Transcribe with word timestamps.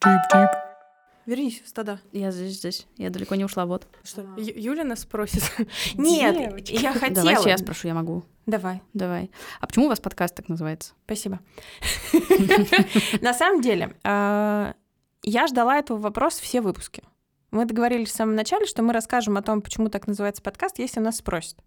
Тип-тип. 0.00 0.48
Вернись 1.26 1.60
в 1.60 1.68
стада. 1.68 2.00
Я 2.12 2.30
здесь, 2.30 2.54
здесь. 2.54 2.86
Я 2.96 3.10
далеко 3.10 3.34
не 3.34 3.44
ушла, 3.44 3.66
вот. 3.66 3.86
Что? 4.02 4.22
Ю- 4.38 4.54
Юля 4.56 4.84
нас 4.84 5.00
спросит. 5.00 5.42
Нет, 5.94 6.68
я 6.70 6.92
хотела. 6.92 7.14
Давайте 7.26 7.50
я 7.50 7.58
спрошу, 7.58 7.88
я 7.88 7.94
могу. 7.94 8.24
Давай, 8.46 8.80
Давай. 8.94 9.30
А 9.60 9.66
почему 9.66 9.86
у 9.86 9.88
вас 9.88 10.00
подкаст 10.00 10.34
так 10.34 10.48
называется? 10.48 10.94
спасибо. 11.04 11.40
На 13.20 13.34
самом 13.34 13.60
деле, 13.60 13.94
а, 14.04 14.72
я 15.22 15.46
ждала 15.48 15.78
этого 15.78 15.98
вопроса 15.98 16.42
все 16.42 16.62
выпуски. 16.62 17.02
Мы 17.50 17.66
договорились 17.66 18.08
в 18.08 18.16
самом 18.16 18.36
начале, 18.36 18.64
что 18.64 18.82
мы 18.82 18.94
расскажем 18.94 19.36
о 19.36 19.42
том, 19.42 19.60
почему 19.60 19.90
так 19.90 20.06
называется 20.06 20.40
подкаст, 20.40 20.78
если 20.78 21.00
нас 21.00 21.18
спросят. 21.18 21.58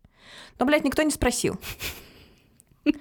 Но, 0.57 0.66
блядь, 0.66 0.84
никто 0.84 1.04
не 1.04 1.11
спросил. 1.11 1.59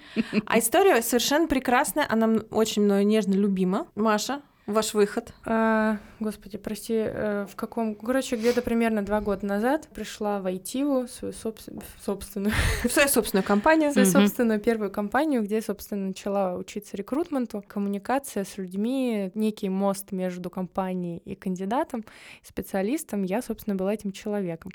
А 0.45 0.59
история 0.59 1.01
совершенно 1.01 1.49
прекрасная, 1.49 2.05
она 2.07 2.43
очень 2.51 2.83
мною 2.83 3.07
нежно 3.07 3.33
любима. 3.33 3.87
Маша, 3.95 4.43
ваш 4.71 4.95
выход. 4.95 5.33
А, 5.45 5.99
Господи, 6.21 6.59
прости, 6.59 6.95
э, 6.95 7.47
в 7.51 7.57
каком... 7.57 7.95
Короче, 7.95 8.37
где-то 8.37 8.63
примерно 8.63 9.03
два 9.03 9.21
года 9.21 9.47
назад 9.47 9.89
пришла 9.95 10.41
в 10.41 10.47
Айтиву, 10.47 11.09
свою 11.09 11.33
собс- 11.35 11.83
собственную, 12.05 12.53
В 12.85 12.89
свою 12.91 13.09
собственную 13.09 13.45
компанию. 13.45 13.93
свою 13.93 14.09
Мгм. 14.09 14.21
собственную 14.21 14.61
первую 14.61 14.91
компанию, 14.91 15.43
где, 15.43 15.61
собственно, 15.63 16.07
начала 16.09 16.55
учиться 16.57 16.97
рекрутменту, 16.97 17.65
коммуникация 17.67 18.45
с 18.45 18.59
людьми, 18.59 19.31
некий 19.35 19.69
мост 19.69 20.13
между 20.13 20.51
компанией 20.51 21.19
и 21.25 21.35
кандидатом, 21.35 22.05
специалистом. 22.43 23.23
Я, 23.23 23.43
собственно, 23.43 23.77
была 23.77 23.95
этим 23.95 24.13
человеком. 24.13 24.73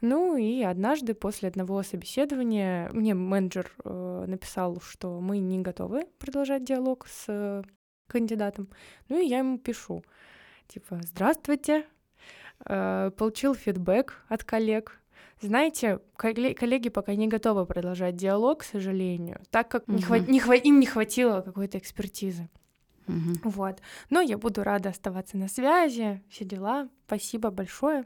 Ну 0.00 0.36
и 0.36 0.62
однажды 0.62 1.14
после 1.14 1.48
одного 1.48 1.82
собеседования 1.82 2.90
мне 2.92 3.14
менеджер 3.14 3.72
э, 3.84 4.24
написал, 4.26 4.80
что 4.80 5.20
мы 5.20 5.38
не 5.38 5.58
готовы 5.60 6.04
продолжать 6.18 6.64
диалог 6.64 7.06
с 7.08 7.62
кандидатом. 8.06 8.68
Ну 9.08 9.20
и 9.20 9.26
я 9.26 9.38
ему 9.38 9.58
пишу, 9.58 10.04
типа, 10.68 11.00
здравствуйте, 11.02 11.84
э, 12.64 13.10
получил 13.16 13.54
фидбэк 13.54 14.24
от 14.28 14.44
коллег. 14.44 15.00
Знаете, 15.40 16.00
колле- 16.16 16.54
коллеги 16.54 16.88
пока 16.88 17.14
не 17.14 17.28
готовы 17.28 17.66
продолжать 17.66 18.16
диалог, 18.16 18.60
к 18.60 18.64
сожалению, 18.64 19.40
так 19.50 19.68
как 19.68 19.86
не 19.88 19.98
хва- 20.02 20.26
не 20.26 20.40
хва- 20.40 20.56
им 20.56 20.80
не 20.80 20.86
хватило 20.86 21.42
какой-то 21.42 21.78
экспертизы. 21.78 22.48
Мгм. 23.06 23.34
Вот. 23.44 23.80
Но 24.10 24.20
я 24.20 24.38
буду 24.38 24.62
рада 24.64 24.88
оставаться 24.88 25.36
на 25.36 25.48
связи, 25.48 26.22
все 26.28 26.44
дела. 26.44 26.88
Спасибо 27.06 27.50
большое. 27.50 28.04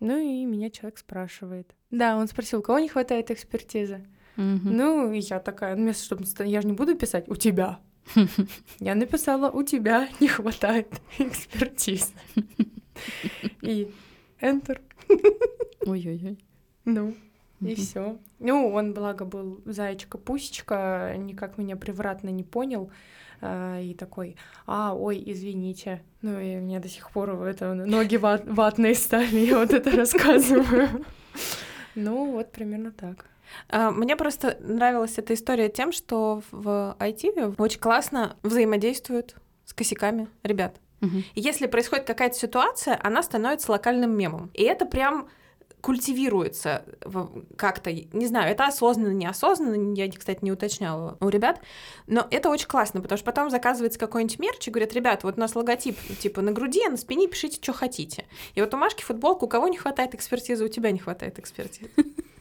Ну 0.00 0.16
и 0.18 0.44
меня 0.46 0.70
человек 0.70 0.98
спрашивает. 0.98 1.74
Да, 1.90 2.16
он 2.16 2.26
спросил, 2.26 2.58
у 2.58 2.62
кого 2.62 2.80
не 2.80 2.88
хватает 2.88 3.30
экспертизы? 3.30 4.04
Мгм. 4.36 4.76
Ну, 4.76 5.12
и 5.12 5.20
я 5.20 5.38
такая, 5.38 5.76
ну, 5.76 5.82
вместо 5.82 6.04
чтобы 6.04 6.24
я 6.48 6.60
же 6.62 6.66
не 6.66 6.72
буду 6.72 6.96
писать 6.96 7.28
у 7.28 7.36
тебя. 7.36 7.78
Я 8.80 8.94
написала, 8.94 9.50
у 9.50 9.62
тебя 9.62 10.08
не 10.20 10.28
хватает 10.28 10.88
экспертизы. 11.18 12.12
И 13.62 13.90
Enter. 14.40 14.80
Ой-ой-ой. 15.86 16.38
Ну, 16.84 17.14
и 17.60 17.74
все. 17.74 18.18
Ну, 18.40 18.72
он, 18.72 18.92
благо, 18.92 19.24
был 19.24 19.60
зайчика-пусечка, 19.64 21.14
никак 21.16 21.58
меня 21.58 21.76
превратно 21.76 22.30
не 22.30 22.42
понял. 22.42 22.90
а, 23.40 23.80
И 23.80 23.94
такой, 23.94 24.36
а, 24.66 24.94
ой, 24.94 25.22
извините. 25.26 26.02
Ну, 26.22 26.40
и 26.40 26.56
мне 26.56 26.80
до 26.80 26.88
сих 26.88 27.10
пор 27.10 27.30
это 27.44 27.74
ноги 27.74 28.16
ват- 28.16 28.46
ватные 28.46 28.94
стали, 28.94 29.36
я 29.46 29.58
вот 29.58 29.72
это 29.72 29.90
рассказываю. 29.90 30.88
Ну, 31.94 32.32
вот 32.32 32.52
примерно 32.52 32.90
так. 32.90 33.26
А, 33.68 33.90
Мне 33.90 34.16
просто 34.16 34.56
нравилась 34.60 35.18
эта 35.18 35.34
история 35.34 35.68
тем, 35.68 35.92
что 35.92 36.42
в 36.50 36.96
IT 36.98 37.54
очень 37.58 37.80
классно 37.80 38.36
взаимодействуют 38.42 39.36
с 39.64 39.74
косяками 39.74 40.28
ребят. 40.42 40.76
Мгм. 41.00 41.24
И 41.34 41.40
если 41.40 41.66
происходит 41.66 42.06
какая-то 42.06 42.36
ситуация, 42.36 42.98
она 43.02 43.22
становится 43.22 43.72
локальным 43.72 44.16
мемом. 44.16 44.50
И 44.54 44.62
это 44.62 44.86
прям 44.86 45.28
культивируется 45.82 46.84
как-то, 47.56 47.92
не 47.92 48.26
знаю, 48.26 48.52
это 48.52 48.66
осознанно, 48.66 49.12
неосознанно, 49.12 49.94
я, 49.94 50.10
кстати, 50.10 50.38
не 50.42 50.52
уточняла 50.52 51.18
у 51.20 51.28
ребят, 51.28 51.60
но 52.06 52.26
это 52.30 52.50
очень 52.50 52.68
классно, 52.68 53.00
потому 53.00 53.16
что 53.16 53.26
потом 53.26 53.50
заказывается 53.50 53.98
какой-нибудь 53.98 54.38
мерч 54.38 54.68
и 54.68 54.70
говорят, 54.70 54.92
ребят, 54.92 55.24
вот 55.24 55.36
у 55.36 55.40
нас 55.40 55.56
логотип 55.56 55.98
типа 56.20 56.40
на 56.40 56.52
груди, 56.52 56.82
а 56.86 56.90
на 56.90 56.96
спине 56.96 57.26
пишите, 57.26 57.58
что 57.60 57.72
хотите. 57.72 58.26
И 58.54 58.60
вот 58.60 58.72
у 58.72 58.76
Машки 58.76 59.02
футболку, 59.02 59.46
у 59.46 59.48
кого 59.48 59.66
не 59.66 59.76
хватает 59.76 60.14
экспертизы, 60.14 60.64
у 60.64 60.68
тебя 60.68 60.92
не 60.92 61.00
хватает 61.00 61.40
экспертизы. 61.40 61.90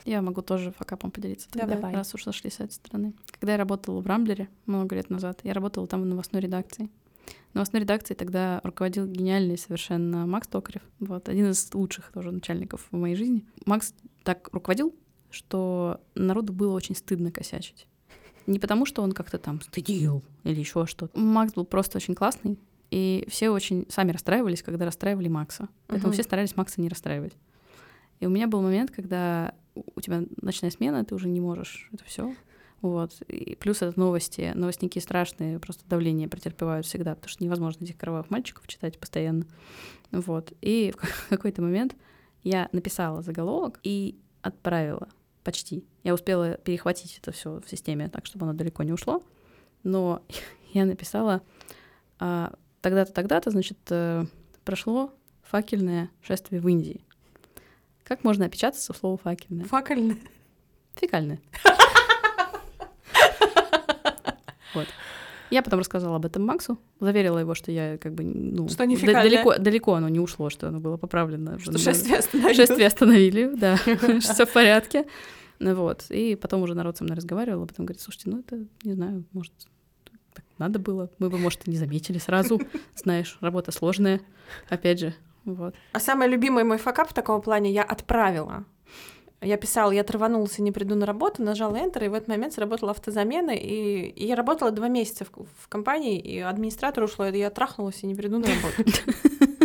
Я 0.06 0.22
могу 0.22 0.42
тоже 0.42 0.72
факапом 0.72 1.12
поделиться, 1.12 1.50
тогда, 1.50 1.76
Давай. 1.76 1.94
раз 1.94 2.14
уж 2.16 2.24
зашли 2.24 2.50
с 2.50 2.56
этой 2.60 2.72
стороны. 2.74 3.14
Когда 3.40 3.54
я 3.54 3.58
работала 3.58 4.00
в 4.02 4.08
Рамблере 4.08 4.50
много 4.66 4.96
лет 4.96 5.10
назад, 5.10 5.42
я 5.44 5.54
работала 5.54 5.88
там 5.88 6.02
в 6.02 6.06
новостной 6.06 6.42
редакции. 6.42 6.90
Новостной 7.54 7.82
редакцией 7.82 8.18
тогда 8.18 8.62
руководил 8.64 9.06
гениальный 9.06 9.58
совершенно 9.58 10.26
Макс 10.26 10.48
Токарев. 10.48 10.82
Вот, 11.00 11.28
один 11.30 11.50
из 11.52 11.74
лучших 11.74 12.12
тоже 12.14 12.32
начальников 12.32 12.88
в 12.92 12.96
моей 12.98 13.16
жизни. 13.16 13.46
Макс 13.66 13.94
так 14.24 14.50
руководил, 14.54 14.96
что 15.30 16.00
народу 16.16 16.54
было 16.54 16.74
очень 16.74 16.96
стыдно 16.96 17.32
косячить. 17.32 17.88
Не 18.48 18.58
потому, 18.60 18.86
что 18.86 19.02
он 19.04 19.12
как-то 19.12 19.38
там 19.38 19.62
стыдил 19.62 20.24
или 20.44 20.60
еще 20.60 20.86
что-то. 20.88 21.18
Макс 21.20 21.54
был 21.54 21.66
просто 21.66 21.98
очень 21.98 22.16
классный, 22.16 22.58
и 22.90 23.26
все 23.30 23.50
очень 23.50 23.86
сами 23.90 24.12
расстраивались, 24.12 24.64
когда 24.64 24.86
расстраивали 24.86 25.28
Макса. 25.28 25.70
Поэтому 25.88 26.08
Мгм. 26.10 26.14
все 26.14 26.24
старались 26.24 26.56
Макса 26.56 26.82
не 26.82 26.90
расстраивать. 26.90 27.34
И 28.20 28.26
у 28.26 28.30
меня 28.30 28.48
был 28.48 28.62
момент, 28.62 28.92
когда 28.92 29.54
у 29.76 30.02
тебя 30.02 30.24
ночная 30.42 30.72
смена, 30.72 31.06
ты 31.06 31.16
уже 31.16 31.28
не 31.28 31.40
можешь 31.40 31.90
это 31.94 32.04
все. 32.04 32.34
Вот. 32.82 33.22
И 33.28 33.56
плюс 33.56 33.82
это 33.82 33.98
новости. 34.00 34.52
Новостники 34.56 35.00
страшные, 35.00 35.60
просто 35.60 35.88
давление 35.88 36.28
претерпевают 36.28 36.86
всегда, 36.86 37.16
потому 37.16 37.30
что 37.30 37.44
невозможно 37.44 37.84
этих 37.84 37.98
кровавых 37.98 38.30
мальчиков 38.30 38.68
читать 38.68 39.00
постоянно. 39.00 39.46
Вот. 40.12 40.54
И 40.62 40.94
в 40.98 41.30
какой-то 41.30 41.62
момент 41.62 41.96
я 42.44 42.70
написала 42.72 43.22
заголовок 43.22 43.80
и 43.84 44.18
отправила 44.42 45.10
почти. 45.44 45.86
Я 46.04 46.14
успела 46.14 46.56
перехватить 46.56 47.18
это 47.22 47.32
все 47.32 47.60
в 47.60 47.70
системе 47.70 48.10
так, 48.10 48.26
чтобы 48.26 48.46
оно 48.46 48.54
далеко 48.54 48.84
не 48.84 48.94
ушло. 48.94 49.24
Но 49.84 50.24
я 50.74 50.86
написала 50.86 51.42
а, 52.20 52.54
тогда-то, 52.82 53.14
тогда-то, 53.14 53.52
значит, 53.52 53.78
э, 53.90 54.26
прошло 54.64 55.14
факельное 55.44 56.10
шествие 56.22 56.62
в 56.62 56.68
Индии. 56.68 57.04
Как 58.12 58.26
можно 58.26 58.44
опечататься 58.44 58.92
в 58.92 58.98
слово 58.98 59.16
факельное? 59.16 59.64
Факельно. 59.64 60.18
Фекальное. 60.96 61.40
Вот. 64.74 64.88
Я 65.50 65.62
потом 65.62 65.80
рассказала 65.80 66.18
об 66.18 66.26
этом 66.26 66.46
Максу, 66.46 66.78
заверила 67.00 67.38
его, 67.38 67.56
что 67.56 67.72
я 67.72 67.98
как 67.98 68.14
бы, 68.14 68.26
ну, 68.26 68.68
Что 68.68 68.86
не 68.86 68.98
да- 68.98 69.24
далеко, 69.24 69.58
далеко 69.58 69.94
оно 69.94 70.10
не 70.10 70.20
ушло, 70.20 70.50
что 70.50 70.68
оно 70.68 70.82
было 70.82 70.98
поправлено. 70.98 71.58
Что 71.58 71.78
шествие 71.78 72.18
остановилось. 72.18 72.58
Шествие 72.58 72.88
остановили, 72.88 73.56
да, 73.56 73.78
все 74.20 74.46
в 74.46 74.52
порядке. 74.52 75.06
Вот. 75.62 76.04
И 76.10 76.36
потом 76.36 76.64
уже 76.64 76.76
народ 76.76 76.98
со 76.98 77.06
мной 77.06 77.16
разговаривал, 77.16 77.64
а 77.64 77.68
потом 77.68 77.86
говорит, 77.86 78.02
слушайте, 78.02 78.30
ну 78.30 78.40
это, 78.40 78.66
не 78.84 78.92
знаю, 78.92 79.24
может, 79.32 79.54
так 80.34 80.44
надо 80.58 80.80
было. 80.80 81.10
Мы 81.18 81.30
бы, 81.30 81.38
может, 81.38 81.66
и 81.66 81.72
не 81.72 81.78
заметили 81.78 82.18
сразу. 82.18 82.60
Знаешь, 82.94 83.38
работа 83.40 83.72
сложная. 83.72 84.20
Опять 84.68 85.00
же, 85.00 85.14
вот. 85.46 85.76
А 85.94 86.00
самый 86.00 86.28
любимый 86.28 86.64
мой 86.64 86.78
факап 86.78 87.10
в 87.10 87.14
таком 87.14 87.42
плане 87.42 87.72
я 87.72 87.84
отправила. 87.84 88.66
Я 89.44 89.58
писала, 89.58 89.92
я 89.92 90.02
оторванулся, 90.02 90.62
не 90.62 90.72
приду 90.72 90.94
на 90.94 91.08
работу, 91.08 91.42
нажала 91.42 91.76
Enter, 91.76 92.06
и 92.06 92.10
в 92.10 92.14
этот 92.14 92.28
момент 92.28 92.54
сработала 92.54 92.92
автозамена, 92.92 93.52
и, 93.52 94.10
и 94.10 94.28
я 94.28 94.36
работала 94.36 94.70
два 94.70 94.88
месяца 94.88 95.26
в, 95.26 95.30
в 95.64 95.68
компании, 95.68 96.20
и 96.20 96.40
администратор 96.40 97.04
ушло, 97.04 97.26
и 97.26 97.40
я 97.40 97.50
трахнулась 97.50 98.04
и 98.04 98.06
не 98.06 98.14
приду 98.14 98.38
на 98.38 98.48
работу. 98.48 99.02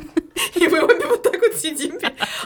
И 0.55 0.69
мы 0.69 0.83
обе 0.83 1.07
вот 1.07 1.23
так 1.23 1.39
вот 1.41 1.55
сидим. 1.55 1.99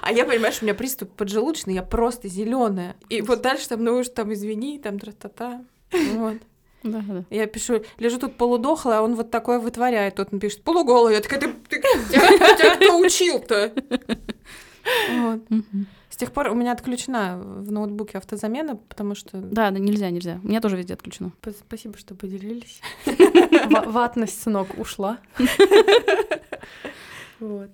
А 0.02 0.12
я, 0.12 0.24
понимаешь, 0.24 0.58
у 0.60 0.64
меня 0.64 0.74
приступ 0.74 1.12
поджелудочный, 1.12 1.74
я 1.74 1.82
просто 1.82 2.28
зеленая. 2.28 2.96
И 3.08 3.22
вот 3.22 3.40
дальше 3.40 3.68
там, 3.68 3.84
ну 3.84 3.98
уж 3.98 4.08
там 4.08 4.32
извини, 4.32 4.80
там 4.80 4.98
тра-та-та. 4.98 5.64
Вот. 6.14 6.36
Да, 6.82 7.02
да. 7.06 7.24
Я 7.30 7.46
пишу, 7.46 7.82
лежу 7.98 8.18
тут 8.18 8.36
полудохлая, 8.36 8.98
а 8.98 9.02
он 9.02 9.14
вот 9.14 9.30
такое 9.30 9.58
вытворяет. 9.58 10.14
Тут 10.16 10.28
он 10.32 10.40
пишет, 10.40 10.62
полуголая. 10.62 11.14
Я 11.16 11.20
такая, 11.20 11.40
ты, 11.40 11.48
ты- 11.68 11.80
тебя, 12.10 12.76
кто 12.76 12.98
учил-то? 12.98 13.72
Вот. 15.10 15.40
С 16.08 16.16
тех 16.16 16.32
пор 16.32 16.48
у 16.48 16.54
меня 16.54 16.72
отключена 16.72 17.38
в 17.38 17.70
ноутбуке 17.70 18.18
автозамена, 18.18 18.76
потому 18.76 19.14
что... 19.14 19.38
Да, 19.38 19.70
да, 19.70 19.78
нельзя, 19.78 20.10
нельзя. 20.10 20.40
У 20.42 20.48
меня 20.48 20.60
тоже 20.60 20.76
везде 20.76 20.94
отключено. 20.94 21.32
П- 21.40 21.52
Спасибо, 21.52 21.96
что 21.98 22.14
поделились. 22.14 22.80
Ва- 23.06 23.84
Ватность 23.86 24.42
с 24.42 24.46
ног 24.46 24.68
ушла. 24.78 25.18
Вот. 27.40 27.70